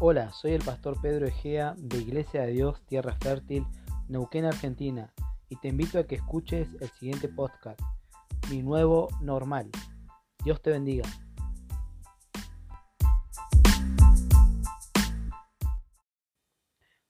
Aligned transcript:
Hola, 0.00 0.30
soy 0.30 0.52
el 0.52 0.62
pastor 0.62 1.00
Pedro 1.02 1.26
Egea 1.26 1.74
de 1.76 1.98
Iglesia 1.98 2.42
de 2.42 2.52
Dios 2.52 2.80
Tierra 2.86 3.16
Fértil, 3.20 3.66
Neuquén, 4.06 4.44
Argentina, 4.44 5.12
y 5.48 5.56
te 5.56 5.66
invito 5.66 5.98
a 5.98 6.04
que 6.04 6.14
escuches 6.14 6.68
el 6.80 6.88
siguiente 6.90 7.28
podcast, 7.28 7.80
Mi 8.48 8.62
Nuevo 8.62 9.08
Normal. 9.20 9.68
Dios 10.44 10.62
te 10.62 10.70
bendiga. 10.70 11.02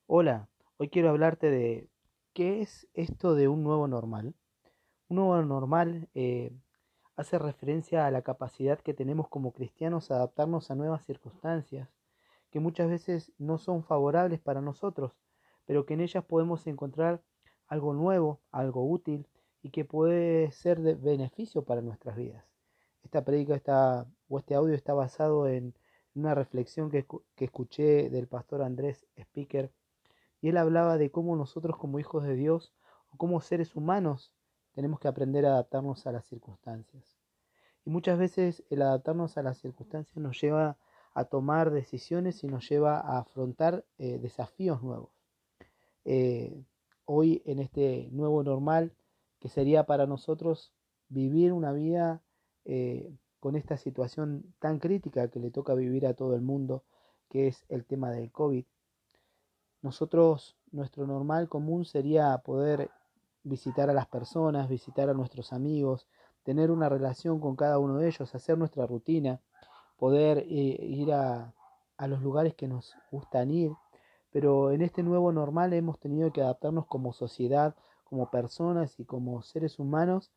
Hola, 0.07 0.49
hoy 0.79 0.89
quiero 0.89 1.11
hablarte 1.11 1.51
de 1.51 1.91
qué 2.33 2.63
es 2.63 2.89
esto 2.95 3.35
de 3.35 3.49
un 3.49 3.65
nuevo 3.65 3.87
normal. 3.87 4.35
Un 5.09 5.17
nuevo 5.17 5.43
normal 5.43 6.09
eh, 6.15 6.57
hace 7.17 7.39
referencia 7.39 8.07
a 8.07 8.11
la 8.11 8.23
capacidad 8.23 8.79
que 8.81 8.95
tenemos 8.95 9.29
como 9.29 9.53
cristianos 9.53 10.11
a 10.11 10.15
adaptarnos 10.15 10.71
a 10.71 10.75
nuevas 10.75 11.05
circunstancias 11.05 11.98
que 12.51 12.61
muchas 12.61 12.89
veces 12.89 13.33
no 13.39 13.59
son 13.59 13.85
favorables 13.85 14.41
para 14.41 14.61
nosotros, 14.61 15.13
pero 15.65 15.85
que 15.85 15.95
en 15.95 16.01
ellas 16.01 16.25
podemos 16.25 16.67
encontrar 16.67 17.23
algo 17.67 17.93
nuevo, 17.93 18.41
algo 18.51 18.89
útil 18.89 19.29
y 19.63 19.71
que 19.71 19.85
puede 19.85 20.51
ser 20.53 20.81
de 20.81 20.95
beneficio 20.95 21.65
para 21.65 21.83
nuestras 21.83 22.17
vidas. 22.17 22.45
Esta 23.03 23.25
predica 23.25 23.55
está, 23.55 24.07
o 24.29 24.39
este 24.39 24.55
audio 24.55 24.75
está 24.75 24.95
basado 24.95 25.49
en 25.49 25.75
una 26.15 26.35
reflexión 26.35 26.91
que, 26.91 27.07
que 27.37 27.45
escuché 27.45 28.11
del 28.11 28.29
pastor 28.29 28.63
Andrés 28.63 29.07
Speaker 29.17 29.71
y 30.41 30.49
él 30.49 30.57
hablaba 30.57 30.99
de 30.99 31.11
cómo 31.11 31.37
nosotros 31.37 31.77
como 31.77 31.99
hijos 31.99 32.25
de 32.25 32.35
Dios 32.35 32.73
o 33.11 33.17
como 33.17 33.41
seres 33.41 33.77
humanos 33.77 34.33
tenemos 34.73 35.01
que 35.01 35.09
aprender 35.09 35.45
a 35.47 35.51
adaptarnos 35.51 36.07
a 36.07 36.13
las 36.13 36.27
circunstancias. 36.27 37.19
Y 37.85 37.91
muchas 37.91 38.19
veces 38.19 38.63
el 38.71 38.83
adaptarnos 38.83 39.37
a 39.37 39.43
las 39.43 39.59
circunstancias 39.59 40.17
nos 40.17 40.41
lleva 40.41 40.77
a 41.15 41.25
tomar 41.25 41.71
decisiones 41.71 42.43
y 42.45 42.47
nos 42.47 42.69
lleva 42.69 43.01
a 43.01 43.19
afrontar 43.19 43.85
eh, 43.99 44.19
desafíos 44.19 44.83
nuevos. 44.83 45.11
Eh, 46.05 46.65
hoy 47.05 47.43
en 47.45 47.59
este 47.59 48.09
nuevo 48.13 48.43
normal 48.43 48.93
que 49.41 49.49
sería 49.49 49.85
para 49.85 50.07
nosotros 50.07 50.73
vivir 51.09 51.53
una 51.53 51.73
vida 51.73 52.23
eh, 52.65 53.11
con 53.41 53.57
esta 53.57 53.77
situación 53.77 54.55
tan 54.59 54.79
crítica 54.79 55.29
que 55.29 55.41
le 55.41 55.51
toca 55.51 55.75
vivir 55.75 56.07
a 56.07 56.15
todo 56.15 56.35
el 56.35 56.43
mundo, 56.43 56.85
que 57.29 57.47
es 57.47 57.65
el 57.69 57.85
tema 57.85 58.11
del 58.11 58.31
COVID. 58.31 58.65
Nosotros, 59.81 60.57
nuestro 60.73 61.07
normal 61.07 61.49
común 61.49 61.85
sería 61.85 62.37
poder 62.39 62.91
visitar 63.45 63.89
a 63.91 63.95
las 63.95 64.07
personas, 64.09 64.69
visitar 64.69 65.09
a 65.09 65.15
nuestros 65.15 65.53
amigos, 65.53 66.09
tener 66.43 66.71
una 66.71 66.89
relación 66.89 67.41
con 67.41 67.57
cada 67.57 67.79
uno 67.79 67.99
de 67.99 68.09
ellos, 68.09 68.35
hacer 68.35 68.59
nuestra 68.59 68.87
rutina, 68.87 69.41
poder 69.99 70.39
eh, 70.39 70.47
ir 70.49 71.13
a, 71.13 71.53
a 71.97 72.07
los 72.07 72.23
lugares 72.23 72.55
que 72.55 72.69
nos 72.69 72.95
gustan 73.11 73.51
ir, 73.51 73.73
pero 74.31 74.71
en 74.71 74.83
este 74.83 75.03
nuevo 75.03 75.33
normal 75.33 75.73
hemos 75.73 75.99
tenido 75.99 76.33
que 76.33 76.43
adaptarnos 76.43 76.87
como 76.87 77.13
sociedad, 77.13 77.75
como 78.05 78.31
personas 78.31 78.99
y 78.99 79.05
como 79.05 79.43
seres 79.43 79.79
humanos 79.79 80.31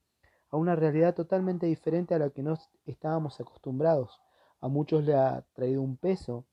a 0.49 0.57
una 0.57 0.75
realidad 0.75 1.15
totalmente 1.15 1.65
diferente 1.65 2.13
a 2.13 2.19
la 2.19 2.29
que 2.29 2.43
nos 2.43 2.69
estábamos 2.85 3.39
acostumbrados. 3.39 4.19
A 4.59 4.67
muchos 4.67 5.03
le 5.03 5.15
ha 5.15 5.43
traído 5.53 5.81
un 5.81 5.97
peso, 5.97 6.45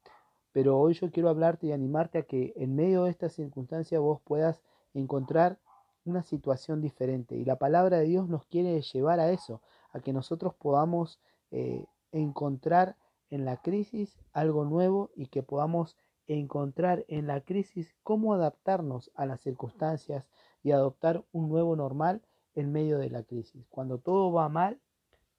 pero 0.53 0.79
hoy 0.79 0.95
yo 0.95 1.11
quiero 1.11 1.29
hablarte 1.29 1.67
y 1.67 1.73
animarte 1.73 2.19
a 2.19 2.23
que 2.23 2.53
en 2.57 2.75
medio 2.75 3.05
de 3.05 3.11
esta 3.11 3.29
circunstancia 3.29 3.99
vos 3.99 4.21
puedas 4.23 4.63
encontrar 4.95 5.59
una 6.05 6.23
situación 6.23 6.81
diferente. 6.81 7.37
Y 7.37 7.45
la 7.45 7.57
palabra 7.57 7.99
de 7.99 8.07
Dios 8.07 8.29
nos 8.29 8.45
quiere 8.47 8.81
llevar 8.81 9.21
a 9.21 9.31
eso, 9.31 9.61
a 9.93 10.01
que 10.01 10.13
nosotros 10.13 10.55
podamos 10.55 11.21
eh, 11.51 11.85
encontrar 12.13 12.97
en 13.31 13.45
la 13.45 13.61
crisis 13.61 14.19
algo 14.33 14.65
nuevo 14.65 15.11
y 15.15 15.27
que 15.27 15.43
podamos 15.43 15.97
encontrar 16.27 17.05
en 17.09 17.27
la 17.27 17.41
crisis 17.41 17.95
cómo 18.03 18.35
adaptarnos 18.35 19.11
a 19.15 19.27
las 19.27 19.41
circunstancias 19.41 20.29
y 20.63 20.73
adoptar 20.73 21.25
un 21.33 21.49
nuevo 21.49 21.77
normal 21.77 22.23
en 22.55 22.73
medio 22.73 22.99
de 22.99 23.11
la 23.11 23.23
crisis. 23.23 23.67
Cuando 23.69 23.99
todo 23.99 24.33
va 24.33 24.49
mal, 24.49 24.81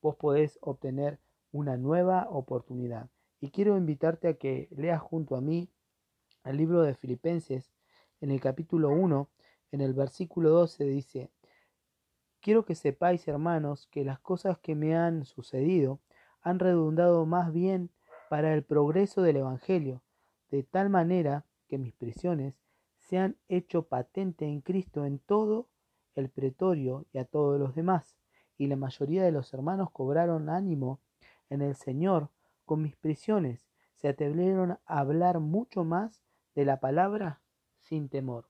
vos 0.02 0.16
podés 0.16 0.58
obtener 0.62 1.18
una 1.52 1.76
nueva 1.76 2.28
oportunidad. 2.30 3.08
Y 3.40 3.50
quiero 3.50 3.76
invitarte 3.76 4.28
a 4.28 4.34
que 4.34 4.68
leas 4.70 5.00
junto 5.00 5.36
a 5.36 5.40
mí 5.40 5.68
el 6.44 6.56
libro 6.56 6.82
de 6.82 6.94
Filipenses 6.94 7.72
en 8.20 8.30
el 8.30 8.40
capítulo 8.40 8.90
1, 8.90 9.28
en 9.72 9.80
el 9.80 9.94
versículo 9.94 10.50
12 10.50 10.84
dice, 10.84 11.30
Quiero 12.40 12.64
que 12.64 12.74
sepáis, 12.74 13.28
hermanos, 13.28 13.86
que 13.90 14.04
las 14.04 14.18
cosas 14.18 14.58
que 14.58 14.74
me 14.74 14.96
han 14.96 15.24
sucedido 15.26 16.00
han 16.42 16.58
redundado 16.58 17.26
más 17.26 17.52
bien 17.52 17.90
para 18.28 18.54
el 18.54 18.62
progreso 18.62 19.22
del 19.22 19.36
Evangelio, 19.36 20.02
de 20.50 20.62
tal 20.62 20.90
manera 20.90 21.44
que 21.68 21.78
mis 21.78 21.94
prisiones 21.94 22.54
se 22.98 23.18
han 23.18 23.36
hecho 23.48 23.88
patente 23.88 24.46
en 24.46 24.60
Cristo 24.60 25.04
en 25.04 25.18
todo 25.18 25.68
el 26.14 26.28
pretorio 26.28 27.06
y 27.12 27.18
a 27.18 27.24
todos 27.24 27.58
los 27.58 27.74
demás, 27.74 28.16
y 28.56 28.66
la 28.66 28.76
mayoría 28.76 29.24
de 29.24 29.32
los 29.32 29.52
hermanos 29.54 29.90
cobraron 29.90 30.48
ánimo 30.48 31.00
en 31.48 31.62
el 31.62 31.74
Señor 31.74 32.28
con 32.64 32.82
mis 32.82 32.96
prisiones, 32.96 33.66
se 33.94 34.08
atrevieron 34.08 34.72
a 34.72 34.98
hablar 35.00 35.40
mucho 35.40 35.84
más 35.84 36.22
de 36.54 36.64
la 36.64 36.80
palabra 36.80 37.40
sin 37.80 38.08
temor. 38.08 38.48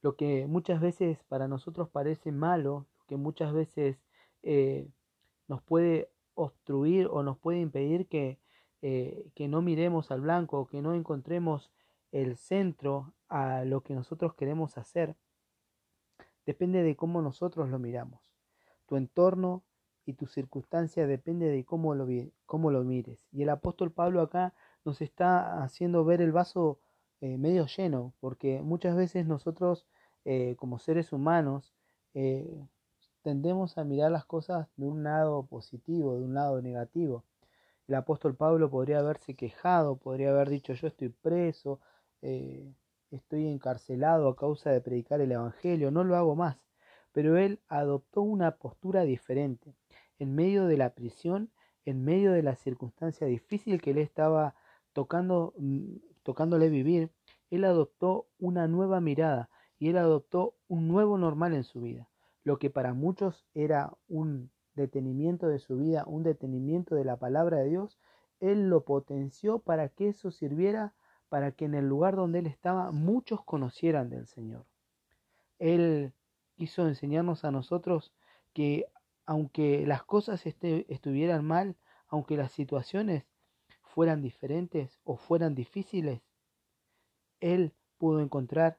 Lo 0.00 0.16
que 0.16 0.46
muchas 0.46 0.80
veces 0.80 1.18
para 1.24 1.48
nosotros 1.48 1.88
parece 1.90 2.32
malo, 2.32 2.86
lo 2.98 3.06
que 3.06 3.16
muchas 3.16 3.52
veces 3.52 3.98
eh, 4.42 4.88
nos 5.48 5.62
puede 5.62 6.10
obstruir 6.38 7.08
o 7.10 7.22
nos 7.22 7.38
puede 7.38 7.60
impedir 7.60 8.06
que, 8.08 8.38
eh, 8.82 9.30
que 9.34 9.48
no 9.48 9.60
miremos 9.60 10.10
al 10.10 10.20
blanco, 10.20 10.66
que 10.66 10.80
no 10.80 10.94
encontremos 10.94 11.70
el 12.12 12.36
centro 12.36 13.14
a 13.28 13.64
lo 13.64 13.82
que 13.82 13.94
nosotros 13.94 14.34
queremos 14.34 14.78
hacer, 14.78 15.16
depende 16.46 16.82
de 16.82 16.96
cómo 16.96 17.20
nosotros 17.20 17.68
lo 17.68 17.78
miramos. 17.78 18.32
Tu 18.86 18.96
entorno 18.96 19.64
y 20.06 20.14
tu 20.14 20.26
circunstancia 20.26 21.06
depende 21.06 21.48
de 21.48 21.64
cómo 21.64 21.94
lo, 21.94 22.06
cómo 22.46 22.70
lo 22.70 22.84
mires. 22.84 23.26
Y 23.30 23.42
el 23.42 23.50
apóstol 23.50 23.92
Pablo 23.92 24.22
acá 24.22 24.54
nos 24.84 25.02
está 25.02 25.62
haciendo 25.62 26.04
ver 26.04 26.22
el 26.22 26.32
vaso 26.32 26.80
eh, 27.20 27.36
medio 27.36 27.66
lleno, 27.66 28.14
porque 28.20 28.62
muchas 28.62 28.96
veces 28.96 29.26
nosotros 29.26 29.86
eh, 30.24 30.56
como 30.56 30.78
seres 30.78 31.12
humanos 31.12 31.74
tendemos 33.28 33.76
a 33.76 33.84
mirar 33.84 34.10
las 34.10 34.24
cosas 34.24 34.68
de 34.78 34.86
un 34.86 35.02
lado 35.02 35.44
positivo, 35.44 36.16
de 36.16 36.24
un 36.24 36.32
lado 36.32 36.62
negativo. 36.62 37.24
El 37.86 37.94
apóstol 37.96 38.34
Pablo 38.34 38.70
podría 38.70 39.00
haberse 39.00 39.34
quejado, 39.34 39.96
podría 39.96 40.30
haber 40.30 40.48
dicho 40.48 40.72
yo 40.72 40.88
estoy 40.88 41.10
preso, 41.10 41.78
eh, 42.22 42.72
estoy 43.10 43.46
encarcelado 43.48 44.28
a 44.28 44.34
causa 44.34 44.70
de 44.70 44.80
predicar 44.80 45.20
el 45.20 45.30
Evangelio, 45.30 45.90
no 45.90 46.04
lo 46.04 46.16
hago 46.16 46.36
más. 46.36 46.56
Pero 47.12 47.36
él 47.36 47.60
adoptó 47.68 48.22
una 48.22 48.52
postura 48.52 49.02
diferente. 49.02 49.74
En 50.18 50.34
medio 50.34 50.64
de 50.64 50.78
la 50.78 50.94
prisión, 50.94 51.50
en 51.84 52.02
medio 52.02 52.32
de 52.32 52.42
la 52.42 52.56
circunstancia 52.56 53.26
difícil 53.26 53.82
que 53.82 53.92
le 53.92 54.00
estaba 54.00 54.54
tocando, 54.94 55.52
mm, 55.58 55.96
tocándole 56.22 56.70
vivir, 56.70 57.10
él 57.50 57.66
adoptó 57.66 58.26
una 58.38 58.68
nueva 58.68 59.02
mirada 59.02 59.50
y 59.78 59.90
él 59.90 59.98
adoptó 59.98 60.54
un 60.66 60.88
nuevo 60.88 61.18
normal 61.18 61.52
en 61.52 61.64
su 61.64 61.82
vida 61.82 62.07
lo 62.48 62.58
que 62.58 62.70
para 62.70 62.94
muchos 62.94 63.44
era 63.52 63.92
un 64.08 64.50
detenimiento 64.74 65.48
de 65.48 65.58
su 65.58 65.76
vida, 65.76 66.04
un 66.06 66.22
detenimiento 66.22 66.94
de 66.94 67.04
la 67.04 67.18
palabra 67.18 67.58
de 67.58 67.68
Dios, 67.68 67.98
Él 68.40 68.70
lo 68.70 68.86
potenció 68.86 69.58
para 69.58 69.90
que 69.90 70.08
eso 70.08 70.30
sirviera 70.30 70.94
para 71.28 71.52
que 71.52 71.66
en 71.66 71.74
el 71.74 71.86
lugar 71.86 72.16
donde 72.16 72.38
Él 72.38 72.46
estaba 72.46 72.90
muchos 72.90 73.44
conocieran 73.44 74.08
del 74.08 74.26
Señor. 74.26 74.64
Él 75.58 76.14
quiso 76.54 76.88
enseñarnos 76.88 77.44
a 77.44 77.50
nosotros 77.50 78.14
que 78.54 78.86
aunque 79.26 79.86
las 79.86 80.02
cosas 80.04 80.46
estuvieran 80.46 81.44
mal, 81.44 81.76
aunque 82.08 82.38
las 82.38 82.52
situaciones 82.52 83.26
fueran 83.82 84.22
diferentes 84.22 84.98
o 85.04 85.18
fueran 85.18 85.54
difíciles, 85.54 86.22
Él 87.40 87.74
pudo 87.98 88.20
encontrar 88.20 88.78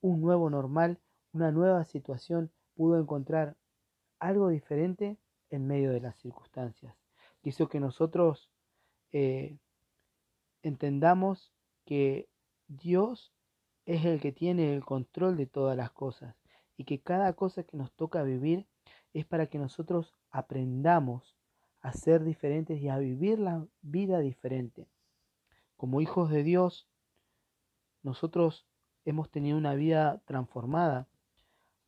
un 0.00 0.22
nuevo 0.22 0.48
normal, 0.48 0.98
una 1.34 1.52
nueva 1.52 1.84
situación 1.84 2.50
pudo 2.74 2.98
encontrar 2.98 3.56
algo 4.18 4.48
diferente 4.48 5.18
en 5.50 5.66
medio 5.66 5.90
de 5.90 6.00
las 6.00 6.16
circunstancias. 6.16 6.94
Quiso 7.42 7.68
que 7.68 7.80
nosotros 7.80 8.50
eh, 9.12 9.58
entendamos 10.62 11.52
que 11.84 12.28
Dios 12.68 13.32
es 13.84 14.04
el 14.04 14.20
que 14.20 14.32
tiene 14.32 14.74
el 14.74 14.84
control 14.84 15.36
de 15.36 15.46
todas 15.46 15.76
las 15.76 15.90
cosas 15.90 16.36
y 16.76 16.84
que 16.84 17.00
cada 17.00 17.32
cosa 17.34 17.64
que 17.64 17.76
nos 17.76 17.92
toca 17.92 18.22
vivir 18.22 18.66
es 19.12 19.26
para 19.26 19.46
que 19.46 19.58
nosotros 19.58 20.14
aprendamos 20.30 21.36
a 21.80 21.92
ser 21.92 22.24
diferentes 22.24 22.80
y 22.80 22.88
a 22.88 22.98
vivir 22.98 23.38
la 23.38 23.66
vida 23.82 24.20
diferente. 24.20 24.88
Como 25.76 26.00
hijos 26.00 26.30
de 26.30 26.44
Dios, 26.44 26.88
nosotros 28.02 28.66
hemos 29.04 29.30
tenido 29.30 29.58
una 29.58 29.74
vida 29.74 30.22
transformada 30.24 31.08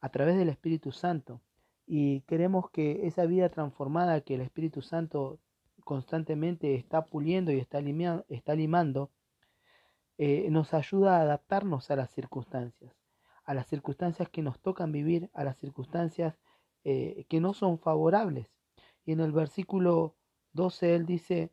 a 0.05 0.11
través 0.11 0.37
del 0.37 0.51
Espíritu 0.51 0.93
Santo. 0.93 1.41
Y 1.87 2.21
queremos 2.23 2.69
que 2.69 3.07
esa 3.07 3.25
vida 3.25 3.49
transformada 3.49 4.21
que 4.21 4.35
el 4.35 4.43
Espíritu 4.43 4.83
Santo 4.83 5.41
constantemente 5.83 6.75
está 6.75 7.07
puliendo 7.07 7.53
y 7.53 7.59
está, 7.59 7.81
limando, 7.81 9.11
eh, 10.19 10.47
nos 10.51 10.75
ayuda 10.75 11.17
a 11.17 11.23
adaptarnos 11.23 11.91
a 11.91 11.97
las 11.97 12.11
circunstancias, 12.11 12.95
a 13.45 13.55
las 13.55 13.67
circunstancias 13.67 14.29
que 14.29 14.43
nos 14.43 14.61
tocan 14.61 14.93
vivir, 14.93 15.31
a 15.33 15.43
las 15.43 15.57
circunstancias 15.57 16.35
eh, 16.85 17.25
que 17.31 17.41
no 17.41 17.55
son 17.55 17.79
favorables. 17.79 18.49
Y 19.07 19.13
en 19.13 19.21
el 19.21 19.33
versículo 19.33 20.17
12 20.53 20.97
él 20.97 21.07
dice, 21.07 21.51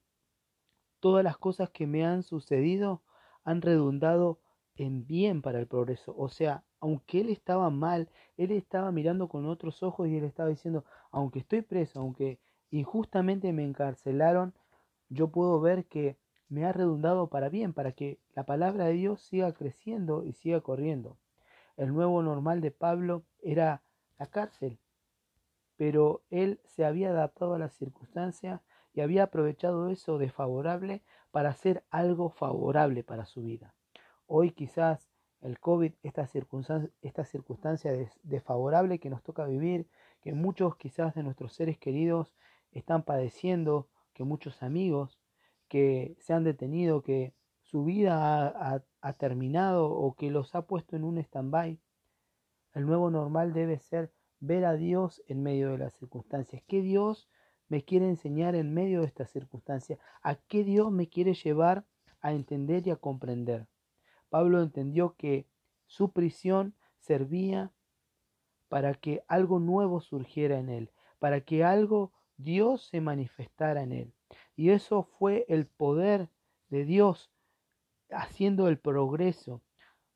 todas 0.99 1.23
las 1.23 1.37
cosas 1.37 1.69
que 1.69 1.87
me 1.87 2.05
han 2.05 2.21
sucedido 2.21 3.01
han 3.45 3.61
redundado 3.61 4.41
en 4.75 5.07
bien 5.07 5.41
para 5.41 5.57
el 5.57 5.67
progreso. 5.67 6.13
O 6.17 6.27
sea, 6.27 6.65
aunque 6.81 7.21
él 7.21 7.29
estaba 7.29 7.69
mal, 7.69 8.09
él 8.37 8.51
estaba 8.51 8.91
mirando 8.91 9.29
con 9.29 9.45
otros 9.45 9.83
ojos 9.83 10.07
y 10.07 10.17
él 10.17 10.23
estaba 10.23 10.49
diciendo, 10.49 10.83
aunque 11.11 11.39
estoy 11.39 11.61
preso, 11.61 11.99
aunque 11.99 12.39
injustamente 12.71 13.53
me 13.53 13.63
encarcelaron, 13.63 14.53
yo 15.07 15.29
puedo 15.29 15.61
ver 15.61 15.85
que 15.85 16.17
me 16.49 16.65
ha 16.65 16.73
redundado 16.73 17.27
para 17.27 17.49
bien, 17.49 17.73
para 17.73 17.91
que 17.91 18.19
la 18.35 18.45
palabra 18.45 18.85
de 18.85 18.93
Dios 18.93 19.21
siga 19.21 19.53
creciendo 19.53 20.25
y 20.25 20.33
siga 20.33 20.61
corriendo. 20.61 21.17
El 21.77 21.93
nuevo 21.93 22.21
normal 22.23 22.61
de 22.61 22.71
Pablo 22.71 23.23
era 23.41 23.83
la 24.17 24.25
cárcel, 24.25 24.79
pero 25.77 26.23
él 26.29 26.59
se 26.65 26.83
había 26.83 27.11
adaptado 27.11 27.53
a 27.53 27.59
las 27.59 27.73
circunstancias 27.73 28.61
y 28.93 29.01
había 29.01 29.23
aprovechado 29.23 29.89
eso 29.89 30.17
de 30.17 30.29
favorable 30.29 31.03
para 31.31 31.49
hacer 31.49 31.83
algo 31.91 32.29
favorable 32.29 33.03
para 33.03 33.25
su 33.25 33.43
vida. 33.43 33.73
Hoy 34.25 34.51
quizás 34.51 35.10
el 35.41 35.59
COVID, 35.59 35.93
esta 36.03 36.27
circunstancia, 36.27 36.89
esta 37.01 37.25
circunstancia 37.25 37.91
desfavorable 38.23 38.99
que 38.99 39.09
nos 39.09 39.23
toca 39.23 39.45
vivir, 39.45 39.87
que 40.21 40.33
muchos 40.33 40.75
quizás 40.77 41.15
de 41.15 41.23
nuestros 41.23 41.53
seres 41.53 41.77
queridos 41.77 42.33
están 42.71 43.03
padeciendo, 43.03 43.89
que 44.13 44.23
muchos 44.23 44.61
amigos 44.61 45.19
que 45.67 46.15
se 46.19 46.33
han 46.33 46.43
detenido, 46.43 47.01
que 47.01 47.33
su 47.63 47.83
vida 47.83 48.47
ha, 48.47 48.83
ha 49.01 49.13
terminado 49.13 49.89
o 49.89 50.15
que 50.15 50.29
los 50.29 50.53
ha 50.55 50.67
puesto 50.67 50.95
en 50.95 51.03
un 51.03 51.17
stand-by. 51.17 51.79
El 52.73 52.85
nuevo 52.85 53.09
normal 53.09 53.53
debe 53.53 53.79
ser 53.79 54.11
ver 54.39 54.65
a 54.65 54.73
Dios 54.73 55.23
en 55.27 55.41
medio 55.43 55.71
de 55.71 55.77
las 55.77 55.93
circunstancias. 55.93 56.61
¿Qué 56.67 56.81
Dios 56.81 57.29
me 57.69 57.83
quiere 57.83 58.07
enseñar 58.07 58.55
en 58.55 58.73
medio 58.73 59.01
de 59.01 59.07
estas 59.07 59.31
circunstancias? 59.31 59.99
¿A 60.21 60.35
qué 60.35 60.63
Dios 60.63 60.91
me 60.91 61.07
quiere 61.07 61.33
llevar 61.33 61.85
a 62.19 62.33
entender 62.33 62.85
y 62.85 62.91
a 62.91 62.97
comprender? 62.97 63.67
Pablo 64.31 64.61
entendió 64.61 65.15
que 65.17 65.45
su 65.87 66.13
prisión 66.13 66.73
servía 66.99 67.73
para 68.69 68.93
que 68.93 69.25
algo 69.27 69.59
nuevo 69.59 69.99
surgiera 69.99 70.57
en 70.57 70.69
él, 70.69 70.89
para 71.19 71.41
que 71.41 71.65
algo 71.65 72.13
Dios 72.37 72.87
se 72.87 73.01
manifestara 73.01 73.83
en 73.83 73.91
él. 73.91 74.13
Y 74.55 74.69
eso 74.69 75.03
fue 75.03 75.45
el 75.49 75.67
poder 75.67 76.29
de 76.69 76.85
Dios 76.85 77.29
haciendo 78.09 78.69
el 78.69 78.79
progreso. 78.79 79.61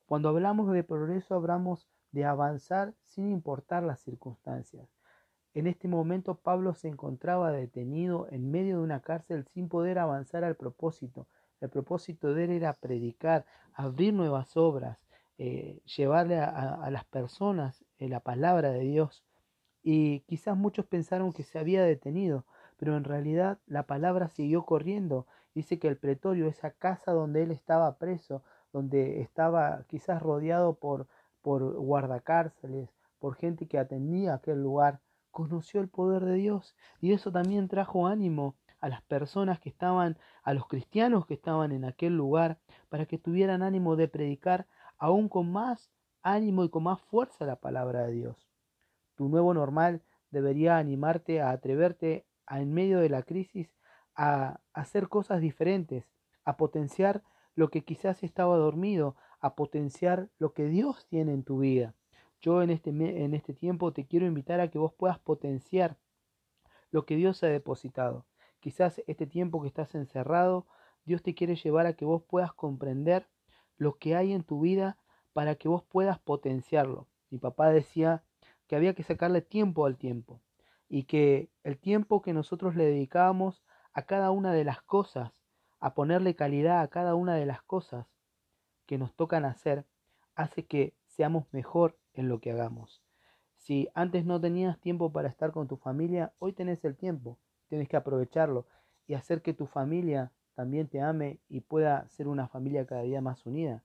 Cuando 0.06 0.30
hablamos 0.30 0.72
de 0.72 0.82
progreso 0.82 1.34
hablamos 1.34 1.86
de 2.12 2.24
avanzar 2.24 2.94
sin 3.04 3.30
importar 3.30 3.82
las 3.82 4.00
circunstancias. 4.00 4.88
En 5.52 5.66
este 5.66 5.88
momento 5.88 6.36
Pablo 6.36 6.72
se 6.72 6.88
encontraba 6.88 7.52
detenido 7.52 8.28
en 8.30 8.50
medio 8.50 8.78
de 8.78 8.82
una 8.82 9.00
cárcel 9.00 9.44
sin 9.52 9.68
poder 9.68 9.98
avanzar 9.98 10.42
al 10.42 10.56
propósito. 10.56 11.26
El 11.60 11.70
propósito 11.70 12.34
de 12.34 12.44
él 12.44 12.50
era 12.50 12.72
predicar, 12.74 13.46
abrir 13.74 14.12
nuevas 14.12 14.56
obras, 14.56 14.98
eh, 15.38 15.80
llevarle 15.96 16.38
a, 16.38 16.88
las 16.90 17.04
personas 17.04 17.84
eh, 17.98 18.08
la 18.08 18.20
palabra 18.20 18.70
de 18.70 18.80
Dios. 18.80 19.24
Y 19.82 20.20
quizás 20.20 20.56
muchos 20.56 20.86
pensaron 20.86 21.32
que 21.32 21.42
se 21.42 21.58
había 21.58 21.82
detenido, 21.82 22.44
pero 22.76 22.96
en 22.96 23.04
realidad 23.04 23.58
la 23.66 23.84
palabra 23.84 24.28
siguió 24.28 24.64
corriendo. 24.64 25.26
Dice 25.54 25.78
que 25.78 25.88
el 25.88 25.96
pretorio, 25.96 26.48
esa 26.48 26.70
casa 26.72 27.12
donde 27.12 27.42
él 27.42 27.50
estaba 27.50 27.96
preso, 27.98 28.42
donde 28.72 29.20
estaba 29.20 29.84
quizás 29.88 30.22
rodeado 30.22 30.74
por, 30.74 31.06
por 31.42 31.74
guardacárceles, 31.74 32.90
por 33.18 33.36
gente 33.36 33.66
que 33.66 33.78
atendía 33.78 34.34
aquel 34.34 34.62
lugar, 34.62 35.00
conoció 35.30 35.80
el 35.80 35.88
poder 35.88 36.24
de 36.24 36.34
Dios 36.34 36.74
y 37.00 37.12
eso 37.12 37.30
también 37.30 37.68
trajo 37.68 38.06
ánimo 38.06 38.54
a 38.86 38.88
las 38.88 39.02
personas 39.02 39.58
que 39.58 39.68
estaban, 39.68 40.16
a 40.44 40.54
los 40.54 40.68
cristianos 40.68 41.26
que 41.26 41.34
estaban 41.34 41.72
en 41.72 41.84
aquel 41.84 42.16
lugar, 42.16 42.60
para 42.88 43.04
que 43.04 43.18
tuvieran 43.18 43.62
ánimo 43.62 43.96
de 43.96 44.06
predicar 44.06 44.68
aún 44.96 45.28
con 45.28 45.50
más 45.50 45.90
ánimo 46.22 46.62
y 46.62 46.68
con 46.68 46.84
más 46.84 47.00
fuerza 47.00 47.44
la 47.46 47.56
palabra 47.56 48.06
de 48.06 48.12
Dios. 48.12 48.48
Tu 49.16 49.28
nuevo 49.28 49.52
normal 49.54 50.02
debería 50.30 50.78
animarte 50.78 51.40
a 51.40 51.50
atreverte 51.50 52.26
a, 52.46 52.60
en 52.60 52.72
medio 52.72 53.00
de 53.00 53.08
la 53.08 53.24
crisis 53.24 53.74
a 54.14 54.60
hacer 54.72 55.08
cosas 55.08 55.40
diferentes, 55.40 56.04
a 56.44 56.56
potenciar 56.56 57.24
lo 57.56 57.70
que 57.70 57.82
quizás 57.84 58.22
estaba 58.22 58.56
dormido, 58.56 59.16
a 59.40 59.56
potenciar 59.56 60.28
lo 60.38 60.52
que 60.52 60.66
Dios 60.66 61.08
tiene 61.08 61.32
en 61.32 61.42
tu 61.42 61.58
vida. 61.58 61.94
Yo 62.40 62.62
en 62.62 62.70
este, 62.70 62.90
en 62.90 63.34
este 63.34 63.52
tiempo 63.52 63.92
te 63.92 64.06
quiero 64.06 64.26
invitar 64.26 64.60
a 64.60 64.70
que 64.70 64.78
vos 64.78 64.92
puedas 64.94 65.18
potenciar 65.18 65.96
lo 66.92 67.04
que 67.04 67.16
Dios 67.16 67.42
ha 67.42 67.48
depositado. 67.48 68.24
Quizás 68.66 69.00
este 69.06 69.28
tiempo 69.28 69.62
que 69.62 69.68
estás 69.68 69.94
encerrado, 69.94 70.66
Dios 71.04 71.22
te 71.22 71.36
quiere 71.36 71.54
llevar 71.54 71.86
a 71.86 71.92
que 71.92 72.04
vos 72.04 72.24
puedas 72.24 72.52
comprender 72.52 73.28
lo 73.76 73.96
que 73.96 74.16
hay 74.16 74.32
en 74.32 74.42
tu 74.42 74.58
vida 74.58 74.98
para 75.32 75.54
que 75.54 75.68
vos 75.68 75.84
puedas 75.84 76.18
potenciarlo. 76.18 77.06
Mi 77.30 77.38
papá 77.38 77.70
decía 77.70 78.24
que 78.66 78.74
había 78.74 78.92
que 78.96 79.04
sacarle 79.04 79.40
tiempo 79.40 79.86
al 79.86 79.96
tiempo 79.96 80.40
y 80.88 81.04
que 81.04 81.48
el 81.62 81.78
tiempo 81.78 82.22
que 82.22 82.32
nosotros 82.32 82.74
le 82.74 82.86
dedicábamos 82.86 83.62
a 83.92 84.02
cada 84.02 84.32
una 84.32 84.52
de 84.52 84.64
las 84.64 84.82
cosas, 84.82 85.44
a 85.78 85.94
ponerle 85.94 86.34
calidad 86.34 86.80
a 86.80 86.88
cada 86.88 87.14
una 87.14 87.36
de 87.36 87.46
las 87.46 87.62
cosas 87.62 88.08
que 88.84 88.98
nos 88.98 89.14
tocan 89.14 89.44
hacer, 89.44 89.86
hace 90.34 90.64
que 90.64 90.92
seamos 91.04 91.46
mejor 91.52 91.96
en 92.14 92.28
lo 92.28 92.40
que 92.40 92.50
hagamos. 92.50 93.00
Si 93.54 93.88
antes 93.94 94.24
no 94.24 94.40
tenías 94.40 94.80
tiempo 94.80 95.12
para 95.12 95.28
estar 95.28 95.52
con 95.52 95.68
tu 95.68 95.76
familia, 95.76 96.32
hoy 96.40 96.52
tenés 96.52 96.84
el 96.84 96.96
tiempo, 96.96 97.38
tienes 97.68 97.88
que 97.88 97.96
aprovecharlo 97.96 98.66
y 99.06 99.14
hacer 99.14 99.42
que 99.42 99.54
tu 99.54 99.66
familia 99.66 100.32
también 100.54 100.88
te 100.88 101.00
ame 101.00 101.40
y 101.48 101.60
pueda 101.60 102.08
ser 102.08 102.28
una 102.28 102.48
familia 102.48 102.86
cada 102.86 103.02
día 103.02 103.20
más 103.20 103.44
unida. 103.46 103.84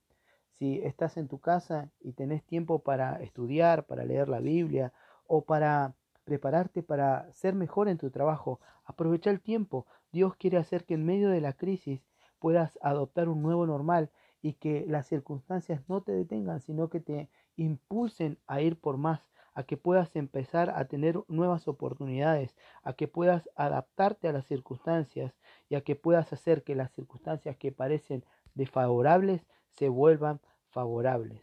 Si 0.54 0.80
estás 0.80 1.18
en 1.18 1.28
tu 1.28 1.40
casa 1.40 1.92
y 2.00 2.14
tenés 2.14 2.44
tiempo 2.44 2.80
para 2.80 3.22
estudiar, 3.22 3.86
para 3.86 4.06
leer 4.06 4.30
la 4.30 4.40
Biblia 4.40 4.94
o 5.28 5.44
para 5.44 5.96
prepararte 6.24 6.84
para 6.84 7.32
ser 7.34 7.56
mejor 7.56 7.90
en 7.90 7.98
tu 7.98 8.10
trabajo, 8.12 8.60
aprovecha 8.86 9.30
el 9.30 9.42
tiempo. 9.42 9.86
Dios 10.12 10.36
quiere 10.36 10.58
hacer 10.58 10.86
que 10.86 10.94
en 10.94 11.06
medio 11.06 11.30
de 11.30 11.42
la 11.42 11.54
crisis 11.54 12.06
puedas 12.40 12.78
adoptar 12.82 13.30
un 13.30 13.42
nuevo 13.42 13.66
normal 13.66 14.12
y 14.42 14.54
que 14.54 14.86
las 14.88 15.08
circunstancias 15.08 15.82
no 15.88 16.02
te 16.02 16.12
detengan, 16.12 16.62
sino 16.62 16.90
que 16.90 17.00
te 17.00 17.30
impulsen 17.56 18.40
a 18.48 18.62
ir 18.62 18.80
por 18.80 18.98
más, 18.98 19.31
a 19.54 19.64
que 19.64 19.78
puedas 19.78 20.16
empezar 20.16 20.70
a 20.70 20.86
tener 20.86 21.20
nuevas 21.28 21.68
oportunidades, 21.68 22.56
a 22.84 22.94
que 22.94 23.08
puedas 23.08 23.50
adaptarte 23.56 24.28
a 24.28 24.34
las 24.34 24.46
circunstancias 24.46 25.34
y 25.70 25.76
a 25.76 25.82
que 25.82 25.96
puedas 25.96 26.32
hacer 26.34 26.64
que 26.64 26.76
las 26.76 26.92
circunstancias 26.92 27.58
que 27.58 27.72
parecen 27.72 28.24
desfavorables 28.54 29.46
se 29.70 29.90
vuelvan 29.90 30.40
favorables. 30.70 31.42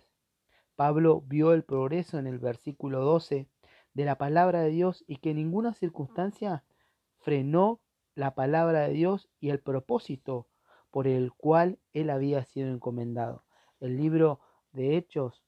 Pablo 0.76 1.22
vio 1.26 1.52
el 1.52 1.64
progreso 1.64 2.18
en 2.18 2.26
el 2.26 2.38
versículo 2.38 3.00
12 3.00 3.48
de 3.94 4.04
la 4.04 4.16
palabra 4.16 4.60
de 4.60 4.70
Dios 4.70 5.04
y 5.06 5.16
que 5.16 5.34
ninguna 5.34 5.74
circunstancia 5.74 6.64
frenó 7.18 7.80
la 8.14 8.34
palabra 8.34 8.80
de 8.82 8.92
Dios 8.92 9.28
y 9.40 9.50
el 9.50 9.60
propósito 9.60 10.46
por 10.90 11.06
el 11.06 11.32
cual 11.32 11.78
él 11.92 12.10
había 12.10 12.44
sido 12.44 12.68
encomendado. 12.68 13.44
El 13.80 13.96
libro 13.96 14.40
de 14.72 14.96
Hechos 14.96 15.44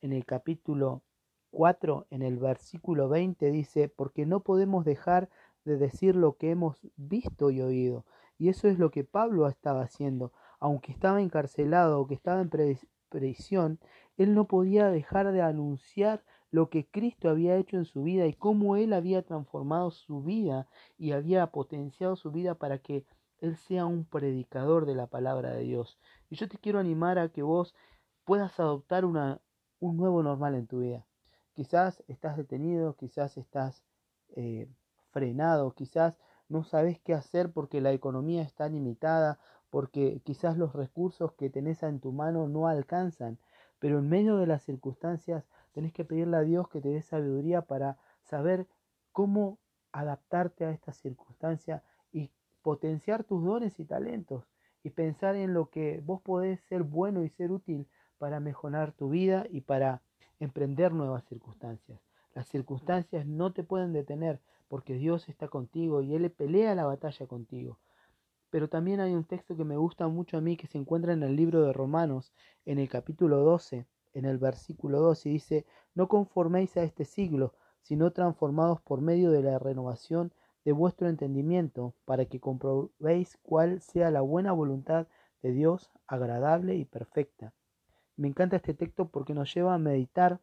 en 0.00 0.12
el 0.12 0.24
capítulo 0.24 1.02
4, 1.50 2.06
en 2.10 2.22
el 2.22 2.38
versículo 2.38 3.08
20, 3.08 3.50
dice, 3.50 3.88
porque 3.88 4.26
no 4.26 4.40
podemos 4.40 4.84
dejar 4.84 5.28
de 5.64 5.76
decir 5.76 6.16
lo 6.16 6.36
que 6.36 6.50
hemos 6.50 6.78
visto 6.96 7.50
y 7.50 7.60
oído. 7.60 8.04
Y 8.38 8.48
eso 8.48 8.68
es 8.68 8.78
lo 8.78 8.90
que 8.90 9.04
Pablo 9.04 9.48
estaba 9.48 9.82
haciendo. 9.82 10.32
Aunque 10.60 10.92
estaba 10.92 11.20
encarcelado 11.20 12.00
o 12.00 12.06
que 12.06 12.14
estaba 12.14 12.40
en 12.40 12.50
prisión, 13.08 13.78
él 14.16 14.34
no 14.34 14.46
podía 14.46 14.90
dejar 14.90 15.32
de 15.32 15.42
anunciar 15.42 16.22
lo 16.50 16.70
que 16.70 16.86
Cristo 16.86 17.28
había 17.28 17.56
hecho 17.56 17.76
en 17.76 17.84
su 17.84 18.02
vida 18.02 18.26
y 18.26 18.32
cómo 18.32 18.76
él 18.76 18.92
había 18.92 19.22
transformado 19.22 19.90
su 19.90 20.22
vida 20.22 20.66
y 20.96 21.12
había 21.12 21.46
potenciado 21.48 22.16
su 22.16 22.30
vida 22.30 22.54
para 22.54 22.78
que 22.78 23.04
él 23.40 23.56
sea 23.56 23.86
un 23.86 24.04
predicador 24.04 24.86
de 24.86 24.94
la 24.94 25.06
palabra 25.06 25.52
de 25.52 25.62
Dios. 25.62 25.98
Y 26.30 26.36
yo 26.36 26.48
te 26.48 26.58
quiero 26.58 26.78
animar 26.78 27.18
a 27.18 27.28
que 27.28 27.42
vos 27.42 27.74
puedas 28.24 28.58
adoptar 28.60 29.04
una, 29.04 29.40
un 29.80 29.96
nuevo 29.96 30.22
normal 30.22 30.54
en 30.54 30.66
tu 30.66 30.80
vida. 30.80 31.07
Quizás 31.58 32.04
estás 32.06 32.36
detenido, 32.36 32.94
quizás 32.94 33.36
estás 33.36 33.82
eh, 34.36 34.68
frenado, 35.10 35.72
quizás 35.72 36.16
no 36.48 36.62
sabes 36.62 37.00
qué 37.00 37.14
hacer 37.14 37.50
porque 37.50 37.80
la 37.80 37.90
economía 37.90 38.42
está 38.42 38.68
limitada, 38.68 39.40
porque 39.68 40.20
quizás 40.22 40.56
los 40.56 40.72
recursos 40.72 41.32
que 41.32 41.50
tenés 41.50 41.82
en 41.82 41.98
tu 41.98 42.12
mano 42.12 42.46
no 42.46 42.68
alcanzan, 42.68 43.40
pero 43.80 43.98
en 43.98 44.08
medio 44.08 44.36
de 44.36 44.46
las 44.46 44.62
circunstancias 44.62 45.48
tenés 45.72 45.92
que 45.92 46.04
pedirle 46.04 46.36
a 46.36 46.42
Dios 46.42 46.68
que 46.68 46.80
te 46.80 46.90
dé 46.90 47.02
sabiduría 47.02 47.62
para 47.62 47.98
saber 48.22 48.68
cómo 49.10 49.58
adaptarte 49.90 50.64
a 50.64 50.70
esta 50.70 50.92
circunstancia 50.92 51.82
y 52.12 52.30
potenciar 52.62 53.24
tus 53.24 53.44
dones 53.44 53.80
y 53.80 53.84
talentos 53.84 54.44
y 54.84 54.90
pensar 54.90 55.34
en 55.34 55.54
lo 55.54 55.70
que 55.70 56.00
vos 56.06 56.22
podés 56.22 56.60
ser 56.68 56.84
bueno 56.84 57.24
y 57.24 57.30
ser 57.30 57.50
útil 57.50 57.88
para 58.16 58.38
mejorar 58.38 58.92
tu 58.92 59.08
vida 59.08 59.44
y 59.50 59.62
para 59.62 60.02
emprender 60.40 60.92
nuevas 60.92 61.24
circunstancias. 61.24 62.00
Las 62.34 62.48
circunstancias 62.48 63.26
no 63.26 63.52
te 63.52 63.64
pueden 63.64 63.92
detener 63.92 64.40
porque 64.68 64.94
Dios 64.94 65.28
está 65.28 65.48
contigo 65.48 66.02
y 66.02 66.14
Él 66.14 66.30
pelea 66.30 66.74
la 66.74 66.84
batalla 66.84 67.26
contigo. 67.26 67.78
Pero 68.50 68.68
también 68.68 69.00
hay 69.00 69.12
un 69.14 69.24
texto 69.24 69.56
que 69.56 69.64
me 69.64 69.76
gusta 69.76 70.08
mucho 70.08 70.38
a 70.38 70.40
mí 70.40 70.56
que 70.56 70.66
se 70.66 70.78
encuentra 70.78 71.12
en 71.12 71.22
el 71.22 71.36
libro 71.36 71.62
de 71.62 71.72
Romanos, 71.72 72.32
en 72.64 72.78
el 72.78 72.88
capítulo 72.88 73.38
12, 73.38 73.86
en 74.14 74.24
el 74.24 74.38
versículo 74.38 75.00
2, 75.00 75.26
y 75.26 75.30
dice, 75.30 75.66
no 75.94 76.08
conforméis 76.08 76.76
a 76.76 76.82
este 76.82 77.04
siglo, 77.04 77.54
sino 77.82 78.12
transformados 78.12 78.80
por 78.80 79.00
medio 79.00 79.30
de 79.30 79.42
la 79.42 79.58
renovación 79.58 80.32
de 80.64 80.72
vuestro 80.72 81.08
entendimiento, 81.08 81.94
para 82.04 82.26
que 82.26 82.40
comprobéis 82.40 83.38
cuál 83.42 83.80
sea 83.80 84.10
la 84.10 84.20
buena 84.20 84.52
voluntad 84.52 85.06
de 85.42 85.52
Dios, 85.52 85.90
agradable 86.06 86.76
y 86.76 86.84
perfecta. 86.84 87.52
Me 88.18 88.26
encanta 88.26 88.56
este 88.56 88.74
texto 88.74 89.08
porque 89.08 89.32
nos 89.32 89.54
lleva 89.54 89.74
a 89.74 89.78
meditar 89.78 90.40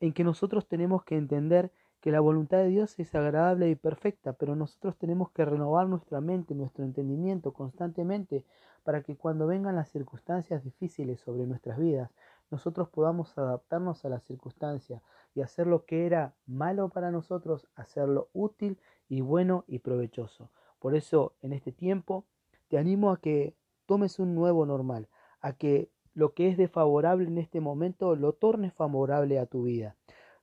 en 0.00 0.12
que 0.12 0.22
nosotros 0.22 0.68
tenemos 0.68 1.02
que 1.02 1.16
entender 1.16 1.72
que 2.02 2.12
la 2.12 2.20
voluntad 2.20 2.58
de 2.58 2.68
Dios 2.68 2.98
es 2.98 3.14
agradable 3.14 3.70
y 3.70 3.74
perfecta, 3.74 4.34
pero 4.34 4.54
nosotros 4.54 4.96
tenemos 4.98 5.30
que 5.30 5.46
renovar 5.46 5.88
nuestra 5.88 6.20
mente, 6.20 6.54
nuestro 6.54 6.84
entendimiento 6.84 7.54
constantemente 7.54 8.44
para 8.84 9.02
que 9.02 9.16
cuando 9.16 9.46
vengan 9.46 9.76
las 9.76 9.88
circunstancias 9.88 10.62
difíciles 10.62 11.20
sobre 11.20 11.46
nuestras 11.46 11.78
vidas, 11.78 12.10
nosotros 12.50 12.90
podamos 12.90 13.36
adaptarnos 13.38 14.04
a 14.04 14.10
las 14.10 14.22
circunstancias 14.24 15.02
y 15.34 15.40
hacer 15.40 15.66
lo 15.66 15.86
que 15.86 16.04
era 16.04 16.34
malo 16.46 16.90
para 16.90 17.10
nosotros, 17.10 17.66
hacerlo 17.76 18.28
útil 18.34 18.78
y 19.08 19.22
bueno 19.22 19.64
y 19.66 19.78
provechoso. 19.78 20.50
Por 20.78 20.94
eso, 20.94 21.32
en 21.40 21.54
este 21.54 21.72
tiempo, 21.72 22.26
te 22.68 22.76
animo 22.76 23.10
a 23.10 23.20
que 23.20 23.54
tomes 23.86 24.18
un 24.18 24.34
nuevo 24.34 24.66
normal, 24.66 25.08
a 25.40 25.54
que 25.54 25.90
lo 26.18 26.34
que 26.34 26.48
es 26.48 26.56
desfavorable 26.56 27.28
en 27.28 27.38
este 27.38 27.60
momento 27.60 28.16
lo 28.16 28.32
tornes 28.32 28.74
favorable 28.74 29.38
a 29.38 29.46
tu 29.46 29.62
vida. 29.62 29.94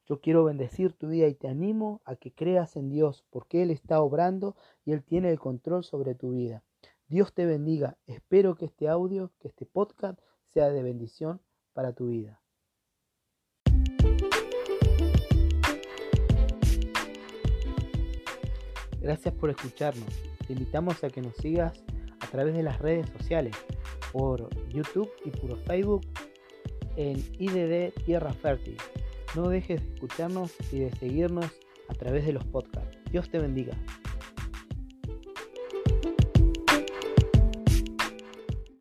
Yo 0.06 0.22
quiero 0.22 0.46
bendecir 0.46 0.94
tu 0.94 1.10
vida 1.10 1.28
y 1.28 1.34
te 1.34 1.50
animo 1.50 2.02
a 2.06 2.16
que 2.16 2.34
creas 2.34 2.78
en 2.78 2.90
Dios 2.90 3.26
porque 3.30 3.62
Él 3.62 3.72
está 3.72 4.00
obrando 4.00 4.56
y 4.86 4.94
Él 4.94 5.04
tiene 5.04 5.32
el 5.32 5.38
control 5.38 5.84
sobre 5.84 6.16
tu 6.16 6.32
vida. 6.32 6.64
Dios 7.10 7.34
te 7.34 7.46
bendiga. 7.46 7.98
Espero 8.06 8.56
que 8.56 8.64
este 8.64 8.88
audio, 8.88 9.34
que 9.42 9.50
este 9.50 9.66
podcast 9.66 10.18
sea 10.46 10.70
de 10.70 10.82
bendición 10.82 11.42
para 11.74 11.92
tu 11.92 12.08
vida. 12.08 12.42
Gracias 19.02 19.34
por 19.34 19.50
escucharnos. 19.50 20.24
Te 20.48 20.54
invitamos 20.54 21.04
a 21.04 21.10
que 21.10 21.22
nos 21.22 21.36
sigas 21.36 21.84
a 22.22 22.28
través 22.28 22.56
de 22.56 22.64
las 22.64 22.80
redes 22.80 23.10
sociales, 23.10 23.58
por 24.16 24.48
YouTube 24.70 25.12
y 25.26 25.32
por 25.32 25.58
Facebook 25.66 26.08
en 26.96 27.18
IDD 27.38 27.92
Tierra 28.06 28.32
Fértil. 28.32 28.78
No 29.36 29.50
dejes 29.50 29.82
de 29.82 29.94
escucharnos 29.94 30.54
y 30.72 30.80
de 30.80 30.92
seguirnos 30.92 31.52
a 31.90 31.94
través 31.96 32.26
de 32.26 32.32
los 32.32 32.46
podcasts. 32.46 32.98
Dios 33.12 33.30
te 33.30 33.40
bendiga. 33.40 33.78